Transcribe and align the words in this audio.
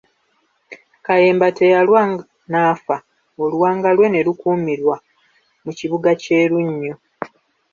Kayemba 1.05 1.47
teyalwa 1.57 2.01
n'afa 2.51 2.95
oluwanga 3.43 3.89
lwe 3.97 4.07
ne 4.09 4.19
lukuumirwa 4.27 4.95
mu 5.63 5.71
kibuga 5.77 6.11
kye 6.21 6.39
Lunnyo. 6.49 6.95